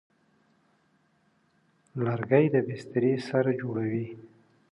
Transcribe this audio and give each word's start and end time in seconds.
لرګی 2.05 2.45
د 2.53 2.55
بسترې 2.67 3.13
سر 3.27 3.45
جوړوي. 3.59 4.07